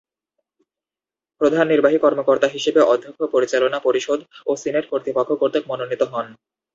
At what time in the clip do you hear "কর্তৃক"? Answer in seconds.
5.41-5.63